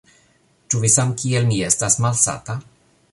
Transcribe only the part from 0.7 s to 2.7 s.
Ĉu vi samkiel mi estas malsata?